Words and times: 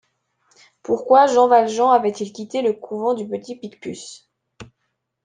Pourquoi 0.81 1.27
Jean 1.27 1.47
Valjean 1.47 1.91
avait-il 1.91 2.33
quitté 2.33 2.63
le 2.63 2.73
couvent 2.73 3.13
du 3.13 3.27
Petit-Picpus? 3.27 4.27